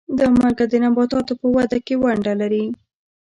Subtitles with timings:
[0.17, 2.65] دا مالګه د نباتاتو په وده کې ونډه لري.